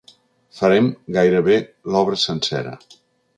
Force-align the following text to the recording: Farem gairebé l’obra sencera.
Farem 0.59 0.87
gairebé 1.17 1.59
l’obra 1.91 2.19
sencera. 2.23 2.75